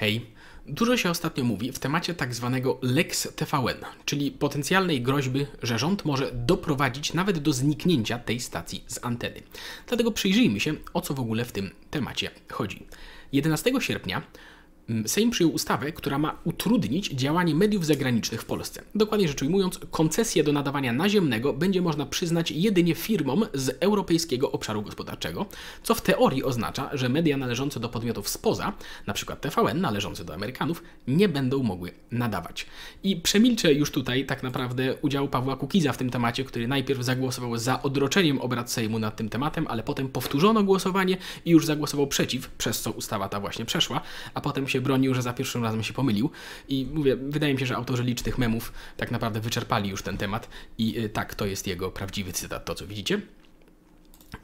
[0.00, 0.26] Hej,
[0.66, 6.04] dużo się ostatnio mówi w temacie tak zwanego Lex TVN, czyli potencjalnej groźby, że rząd
[6.04, 9.42] może doprowadzić nawet do zniknięcia tej stacji z anteny.
[9.86, 12.86] Dlatego przyjrzyjmy się, o co w ogóle w tym temacie chodzi.
[13.32, 14.22] 11 sierpnia
[15.06, 18.82] Sejm przyjął ustawę, która ma utrudnić działanie mediów zagranicznych w Polsce.
[18.94, 24.82] Dokładnie rzecz ujmując, koncesję do nadawania naziemnego będzie można przyznać jedynie firmom z Europejskiego Obszaru
[24.82, 25.46] Gospodarczego,
[25.82, 28.72] co w teorii oznacza, że media należące do podmiotów spoza,
[29.06, 29.36] np.
[29.36, 32.66] TVN należące do Amerykanów, nie będą mogły nadawać.
[33.02, 37.58] I przemilczę już tutaj tak naprawdę udział Pawła Kukiza w tym temacie, który najpierw zagłosował
[37.58, 42.50] za odroczeniem obrad Sejmu nad tym tematem, ale potem powtórzono głosowanie i już zagłosował przeciw,
[42.50, 44.00] przez co ustawa ta właśnie przeszła,
[44.34, 46.30] a potem się się bronił, że za pierwszym razem się pomylił.
[46.68, 50.48] I mówię, wydaje mi się, że autorzy licznych memów tak naprawdę wyczerpali już ten temat
[50.78, 53.20] i y, tak, to jest jego prawdziwy cytat, to co widzicie.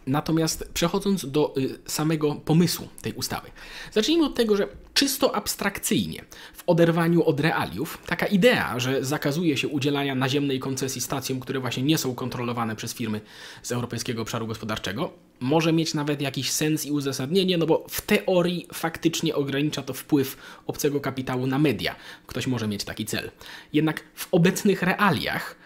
[0.07, 3.51] Natomiast przechodząc do y, samego pomysłu tej ustawy,
[3.93, 6.25] zacznijmy od tego, że czysto abstrakcyjnie,
[6.55, 11.83] w oderwaniu od realiów, taka idea, że zakazuje się udzielania naziemnej koncesji stacjom, które właśnie
[11.83, 13.21] nie są kontrolowane przez firmy
[13.63, 18.67] z Europejskiego Obszaru Gospodarczego, może mieć nawet jakiś sens i uzasadnienie, no bo w teorii
[18.73, 21.97] faktycznie ogranicza to wpływ obcego kapitału na media.
[22.27, 23.31] Ktoś może mieć taki cel.
[23.73, 25.57] Jednak w obecnych realiach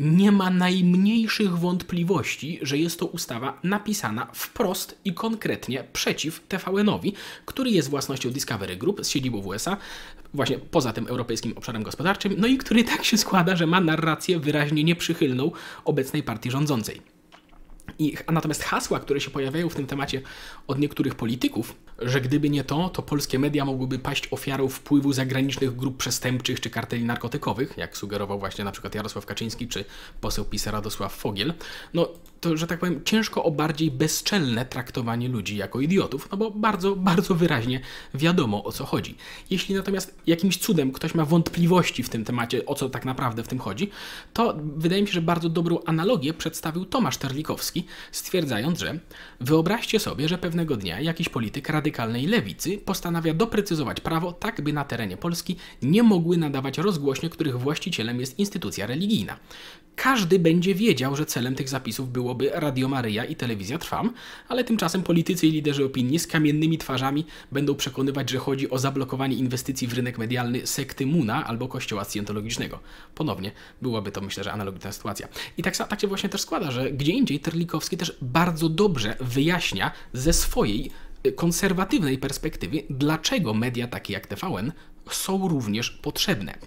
[0.00, 7.14] nie ma najmniejszych wątpliwości, że jest to ustawa napisana wprost i konkretnie przeciw TVN-owi,
[7.44, 9.76] który jest własnością Discovery Group z siedzibą w USA,
[10.34, 14.38] właśnie poza tym europejskim obszarem gospodarczym, no i który tak się składa, że ma narrację
[14.38, 15.50] wyraźnie nieprzychylną
[15.84, 17.13] obecnej partii rządzącej.
[17.98, 20.22] I, natomiast hasła, które się pojawiają w tym temacie
[20.66, 25.76] od niektórych polityków, że gdyby nie to, to polskie media mogłyby paść ofiarą wpływu zagranicznych
[25.76, 29.84] grup przestępczych czy karteli narkotykowych, jak sugerował właśnie na przykład Jarosław Kaczyński czy
[30.20, 31.54] poseł PiS Radosław Fogiel,
[31.94, 32.08] no
[32.40, 36.96] to, że tak powiem, ciężko o bardziej bezczelne traktowanie ludzi jako idiotów, no bo bardzo,
[36.96, 37.80] bardzo wyraźnie
[38.14, 39.16] wiadomo o co chodzi.
[39.50, 43.48] Jeśli natomiast jakimś cudem ktoś ma wątpliwości w tym temacie, o co tak naprawdę w
[43.48, 43.90] tym chodzi,
[44.32, 48.98] to wydaje mi się, że bardzo dobrą analogię przedstawił Tomasz Terlikowski, stwierdzając, że
[49.40, 54.84] wyobraźcie sobie, że pewnego dnia jakiś polityk radykalnej lewicy postanawia doprecyzować prawo tak, by na
[54.84, 59.36] terenie Polski nie mogły nadawać rozgłośnie, których właścicielem jest instytucja religijna.
[59.96, 64.12] Każdy będzie wiedział, że celem tych zapisów byłoby Radio Maryja i Telewizja Trwam,
[64.48, 69.36] ale tymczasem politycy i liderzy opinii z kamiennymi twarzami będą przekonywać, że chodzi o zablokowanie
[69.36, 72.80] inwestycji w rynek medialny sekty Muna albo kościoła scjentologicznego.
[73.14, 73.52] Ponownie
[73.82, 75.28] byłaby to, myślę, że analogiczna sytuacja.
[75.58, 79.90] I tak, tak się właśnie też składa, że gdzie indziej Terlikowski też bardzo dobrze wyjaśnia
[80.12, 80.90] ze swojej
[81.32, 84.72] konserwatywnej perspektywy, dlaczego media takie jak TVN
[85.10, 86.58] są również potrzebne.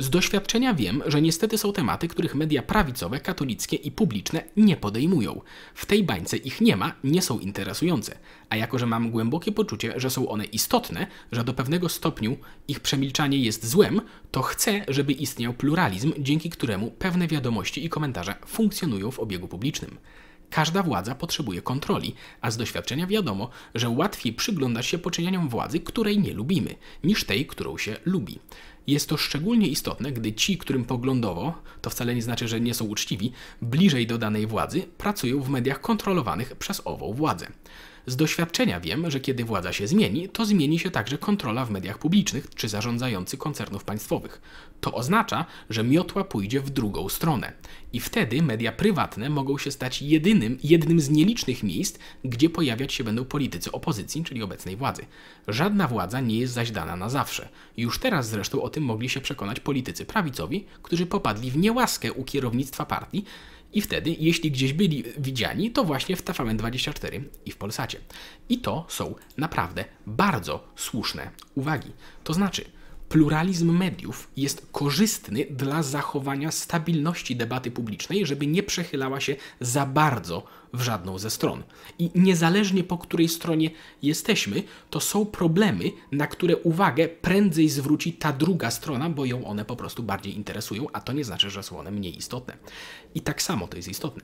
[0.00, 5.40] Z doświadczenia wiem, że niestety są tematy, których media prawicowe, katolickie i publiczne nie podejmują.
[5.74, 8.18] W tej bańce ich nie ma, nie są interesujące.
[8.48, 12.36] A jako, że mam głębokie poczucie, że są one istotne, że do pewnego stopniu
[12.68, 14.00] ich przemilczanie jest złem,
[14.30, 19.98] to chcę, żeby istniał pluralizm, dzięki któremu pewne wiadomości i komentarze funkcjonują w obiegu publicznym.
[20.50, 26.18] Każda władza potrzebuje kontroli, a z doświadczenia wiadomo, że łatwiej przyglądać się poczynieniom władzy, której
[26.18, 26.74] nie lubimy,
[27.04, 28.38] niż tej, którą się lubi.
[28.86, 32.84] Jest to szczególnie istotne, gdy ci, którym poglądowo, to wcale nie znaczy, że nie są
[32.84, 37.46] uczciwi, bliżej do danej władzy, pracują w mediach kontrolowanych przez ową władzę.
[38.10, 41.98] Z doświadczenia wiem, że kiedy władza się zmieni, to zmieni się także kontrola w mediach
[41.98, 44.40] publicznych czy zarządzający koncernów państwowych.
[44.80, 47.52] To oznacza, że miotła pójdzie w drugą stronę.
[47.92, 53.04] I wtedy media prywatne mogą się stać jedynym, jednym z nielicznych miejsc, gdzie pojawiać się
[53.04, 55.02] będą politycy opozycji, czyli obecnej władzy.
[55.48, 57.48] Żadna władza nie jest zaś dana na zawsze.
[57.76, 62.24] Już teraz zresztą o tym mogli się przekonać politycy prawicowi, którzy popadli w niełaskę u
[62.24, 63.24] kierownictwa partii
[63.72, 67.98] i wtedy, jeśli gdzieś byli widziani, to właśnie w TVN24 i w Polsacie.
[68.48, 71.92] I to są naprawdę bardzo słuszne uwagi.
[72.24, 72.64] To znaczy,
[73.10, 80.44] pluralizm mediów jest korzystny dla zachowania stabilności debaty publicznej, żeby nie przechylała się za bardzo
[80.72, 81.62] w żadną ze stron.
[81.98, 83.70] I niezależnie po której stronie
[84.02, 89.64] jesteśmy, to są problemy, na które uwagę prędzej zwróci ta druga strona, bo ją one
[89.64, 92.56] po prostu bardziej interesują, a to nie znaczy, że są one mniej istotne.
[93.14, 94.22] I tak samo to jest istotne.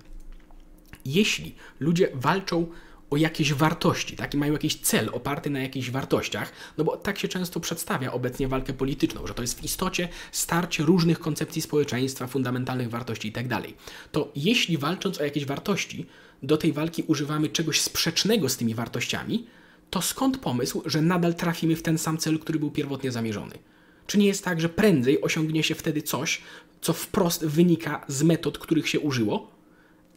[1.05, 2.66] Jeśli ludzie walczą
[3.11, 4.35] o jakieś wartości, tak?
[4.35, 8.49] I mają jakiś cel oparty na jakichś wartościach, no bo tak się często przedstawia obecnie
[8.49, 13.49] walkę polityczną, że to jest w istocie starcie różnych koncepcji społeczeństwa, fundamentalnych wartości itd.
[13.49, 13.64] Tak
[14.12, 16.06] to jeśli walcząc o jakieś wartości,
[16.43, 19.47] do tej walki używamy czegoś sprzecznego z tymi wartościami,
[19.91, 23.59] to skąd pomysł, że nadal trafimy w ten sam cel, który był pierwotnie zamierzony?
[24.06, 26.41] Czy nie jest tak, że prędzej osiągnie się wtedy coś,
[26.81, 29.50] co wprost wynika z metod, których się użyło,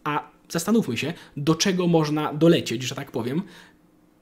[0.03, 3.41] a zastanówmy się, do czego można dolecieć, że tak powiem,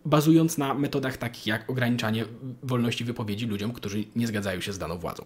[0.06, 2.26] bazując na metodach takich jak ograniczanie
[2.64, 5.26] wolności wypowiedzi ludziom, którzy nie zgadzają się z daną władzą.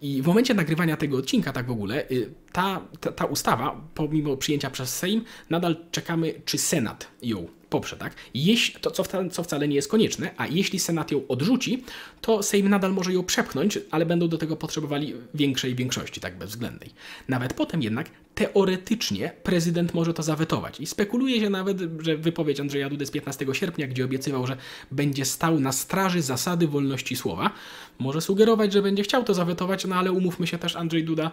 [0.00, 4.36] I w momencie nagrywania tego odcinka, tak w ogóle, y, ta, ta, ta, ustawa, pomimo
[4.36, 8.14] przyjęcia przez Sejm, nadal czekamy, czy Senat ją poprze, tak?
[8.34, 11.84] Jeśli, to co wcale, co wcale nie jest konieczne, a jeśli Senat ją odrzuci,
[12.20, 16.90] to Sejm nadal może ją przepchnąć, ale będą do tego potrzebowali większej większości, tak bezwzględnej.
[17.28, 20.80] Nawet potem jednak teoretycznie prezydent może to zawetować.
[20.80, 24.56] I spekuluje się nawet, że wypowiedź Andrzeja Dudy z 15 sierpnia, gdzie obiecywał, że
[24.90, 27.50] będzie stał na straży zasady wolności słowa,
[27.98, 31.30] może sugerować, że będzie chciał to zawetować, no ale umówmy się też, Andrzej Duda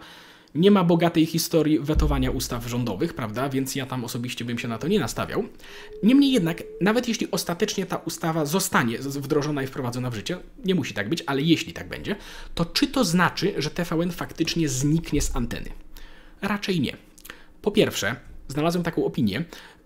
[0.56, 3.50] nie ma bogatej historii wetowania ustaw rządowych, prawda?
[3.50, 5.44] Więc ja tam osobiście bym się na to nie nastawiał.
[6.04, 10.94] Niemniej jednak, nawet jeśli ostatecznie ta ustawa zostanie wdrożona i wprowadzona w życie, nie musi
[10.94, 12.16] tak być, ale jeśli tak będzie,
[12.56, 15.70] to czy to znaczy, że TVN faktycznie zniknie z anteny?
[16.44, 16.98] Raczej nie.
[17.62, 18.16] Po pierwsze,
[18.48, 19.44] znalazłem taką opinię,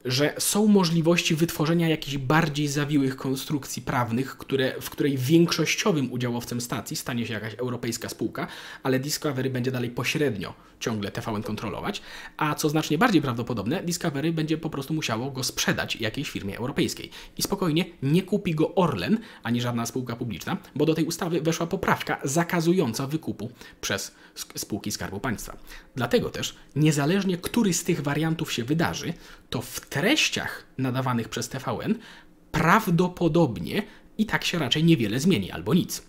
[0.07, 6.98] że są możliwości wytworzenia jakichś bardziej zawiłych konstrukcji prawnych, które, w której większościowym udziałowcem stacji
[6.98, 8.48] stanie się jakaś europejska spółka,
[8.83, 12.01] ale Discovery będzie dalej pośrednio ciągle TVN kontrolować,
[12.38, 17.09] a co znacznie bardziej prawdopodobne, Discovery będzie po prostu musiało go sprzedać jakiejś firmie europejskiej.
[17.38, 21.68] I spokojnie nie kupi go Orlen, ani żadna spółka publiczna, bo do tej ustawy weszła
[21.68, 23.51] poprawka zakazująca wykupu
[23.81, 25.57] przez spółki Skarbu Państwa.
[25.95, 29.13] Dlatego też, niezależnie który z tych wariantów się wydarzy,
[29.50, 31.95] to w treściach nadawanych przez TVN
[32.51, 33.83] prawdopodobnie
[34.17, 36.03] i tak się raczej niewiele zmieni albo nic.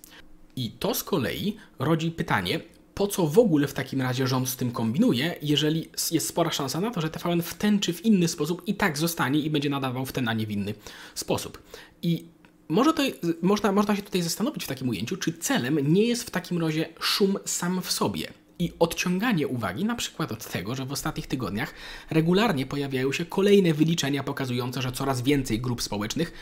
[0.57, 2.61] I to z kolei rodzi pytanie,
[2.95, 6.81] po co w ogóle w takim razie rząd z tym kombinuje, jeżeli jest spora szansa
[6.81, 9.71] na to, że TVN w ten czy w inny sposób i tak zostanie i będzie
[9.71, 10.75] nadawał w ten, a nie w inny
[11.15, 11.63] sposób.
[12.03, 12.25] I
[12.69, 13.03] może to,
[13.43, 16.89] można, można się tutaj zastanowić w takim ujęciu, czy celem nie jest w takim razie
[17.01, 21.75] szum sam w sobie i odciąganie uwagi na przykład od tego, że w ostatnich tygodniach
[22.11, 26.33] regularnie pojawiają się kolejne wyliczenia pokazujące, że coraz więcej grup społecznych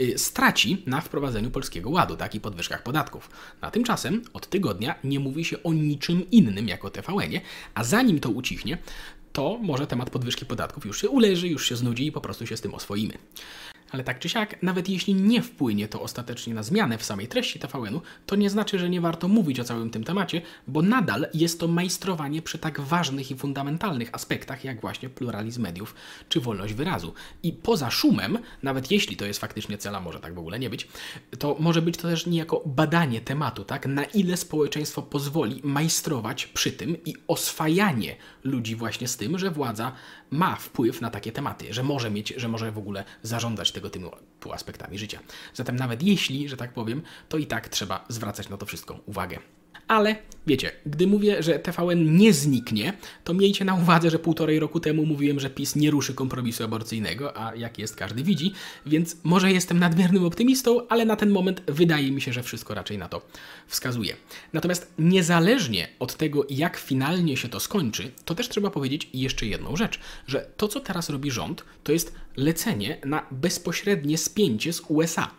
[0.00, 3.30] y, straci na wprowadzeniu polskiego ładu, tak i podwyżkach podatków.
[3.62, 7.40] Na tymczasem od tygodnia nie mówi się o niczym innym jako TVN,
[7.74, 8.78] a zanim to ucichnie,
[9.32, 12.56] to może temat podwyżki podatków już się uleży, już się znudzi i po prostu się
[12.56, 13.14] z tym oswoimy.
[13.96, 17.58] Ale tak czy siak, nawet jeśli nie wpłynie to ostatecznie na zmianę w samej treści
[17.58, 21.60] TVN-u, to nie znaczy, że nie warto mówić o całym tym temacie, bo nadal jest
[21.60, 25.94] to majstrowanie przy tak ważnych i fundamentalnych aspektach, jak właśnie pluralizm mediów
[26.28, 27.14] czy wolność wyrazu.
[27.42, 30.70] I poza szumem, nawet jeśli to jest faktycznie cel, a może tak w ogóle nie
[30.70, 30.88] być,
[31.38, 33.86] to może być to też niejako badanie tematu, tak?
[33.86, 39.92] Na ile społeczeństwo pozwoli majstrować przy tym i oswajanie ludzi właśnie z tym, że władza
[40.30, 44.52] ma wpływ na takie tematy, że może mieć, że może w ogóle zarządzać tego typu
[44.52, 45.18] aspektami życia.
[45.54, 49.38] Zatem nawet jeśli, że tak powiem, to i tak trzeba zwracać na to wszystko uwagę.
[49.88, 50.16] Ale
[50.46, 52.92] wiecie, gdy mówię, że TVN nie zniknie,
[53.24, 57.36] to miejcie na uwadze, że półtorej roku temu mówiłem, że PiS nie ruszy kompromisu aborcyjnego,
[57.36, 58.52] a jak jest każdy widzi,
[58.86, 62.98] więc może jestem nadmiernym optymistą, ale na ten moment wydaje mi się, że wszystko raczej
[62.98, 63.22] na to
[63.66, 64.16] wskazuje.
[64.52, 69.76] Natomiast niezależnie od tego, jak finalnie się to skończy, to też trzeba powiedzieć jeszcze jedną
[69.76, 75.30] rzecz, że to, co teraz robi rząd, to jest lecenie na bezpośrednie spięcie z USA.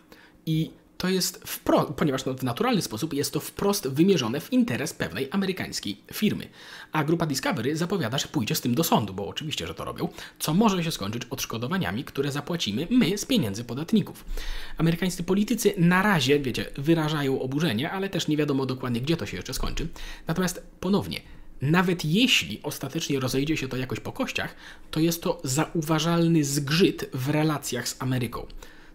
[0.46, 4.94] I to jest wprost, ponieważ no, w naturalny sposób jest to wprost wymierzone w interes
[4.94, 6.48] pewnej amerykańskiej firmy.
[6.92, 10.10] A grupa Discovery zapowiada, że pójdzie z tym do sądu, bo oczywiście, że to robią,
[10.40, 14.26] co może się skończyć odszkodowaniami, które zapłacimy my z pieniędzy podatników.
[14.78, 19.38] Amerykańscy politycy na razie, wiecie, wyrażają oburzenie, ale też nie wiadomo dokładnie, gdzie to się
[19.38, 19.88] jeszcze skończy.
[20.28, 21.22] Natomiast ponownie,
[21.62, 24.56] nawet jeśli ostatecznie rozejdzie się to jakoś po kościach,
[24.92, 28.46] to jest to zauważalny zgrzyt w relacjach z Ameryką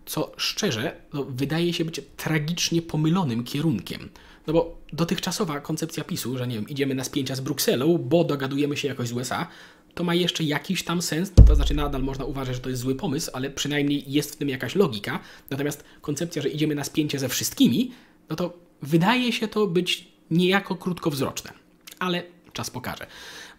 [0.06, 4.08] co szczerze no, wydaje się być tragicznie pomylonym kierunkiem.
[4.46, 8.76] No bo dotychczasowa koncepcja PiSu, że nie wiem, idziemy na spięcia z Brukselą, bo dogadujemy
[8.76, 9.46] się jakoś z USA,
[9.94, 12.94] to ma jeszcze jakiś tam sens, to znaczy nadal można uważać, że to jest zły
[12.94, 15.20] pomysł, ale przynajmniej jest w tym jakaś logika.
[15.50, 17.90] Natomiast koncepcja, że idziemy na spięcie ze wszystkimi,
[18.28, 21.52] no to wydaje się to być niejako krótkowzroczne.
[21.98, 23.06] Ale czas pokaże.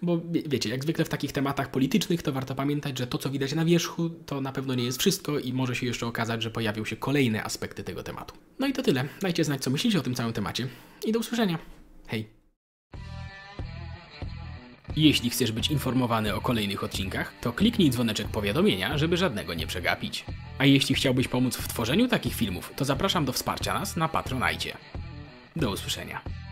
[0.02, 3.54] Bo wiecie, jak zwykle w takich tematach politycznych, to warto pamiętać, że to, co widać
[3.54, 6.86] na wierzchu, to na pewno nie jest wszystko i może się jeszcze okazać, że pojawią
[6.86, 8.36] się kolejne aspekty tego tematu.
[8.60, 9.06] No i to tyle.
[9.22, 10.68] Dajcie znać, co myślicie o tym całym temacie.
[11.06, 11.58] I do usłyszenia.
[12.08, 12.44] Hej.
[14.96, 20.26] Jeśli chcesz być informowany o kolejnych odcinkach, to kliknij dzwoneczek powiadomienia, żeby żadnego nie przegapić.
[20.58, 24.78] A jeśli chciałbyś pomóc w tworzeniu takich filmów, to zapraszam do wsparcia nas na Patronajcie.
[25.56, 26.43] Do usłyszenia.